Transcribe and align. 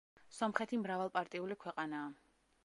სომხეთი 0.37 0.79
მრავალპარტიული 0.85 1.59
ქვეყანაა. 1.67 2.11